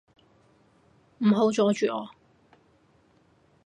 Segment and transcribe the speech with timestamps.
[1.19, 2.09] 唔好阻住我